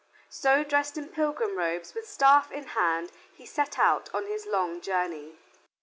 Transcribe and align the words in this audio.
So, 0.31 0.63
dressed 0.63 0.97
in 0.97 1.09
pilgrim 1.09 1.55
robes, 1.59 1.93
with 1.93 2.07
staff 2.09 2.51
in 2.51 2.63
hand 2.69 3.11
he 3.35 3.45
set 3.45 3.77
out 3.77 4.09
on 4.15 4.25
his 4.25 4.47
long 4.47 4.81
journey. 4.81 5.37